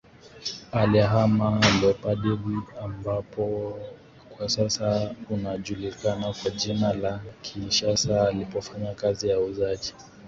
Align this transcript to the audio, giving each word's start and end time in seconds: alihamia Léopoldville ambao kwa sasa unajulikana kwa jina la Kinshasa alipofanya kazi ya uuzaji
alihamia 0.71 1.69
Léopoldville 1.81 2.79
ambao 2.83 3.23
kwa 4.37 4.49
sasa 4.49 5.15
unajulikana 5.29 6.33
kwa 6.41 6.51
jina 6.51 6.93
la 6.93 7.19
Kinshasa 7.41 8.27
alipofanya 8.27 8.93
kazi 8.93 9.29
ya 9.29 9.39
uuzaji 9.39 9.93